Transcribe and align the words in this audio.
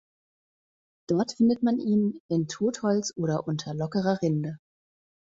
Dort 1.07 1.33
findet 1.33 1.61
man 1.61 1.77
ihn 1.77 2.19
in 2.27 2.47
Totholz 2.47 3.13
oder 3.17 3.47
unter 3.47 3.75
lockerer 3.75 4.19
Rinde. 4.23 4.57